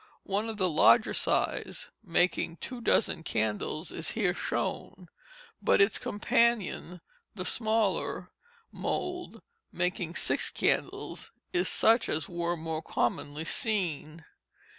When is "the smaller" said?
7.35-8.31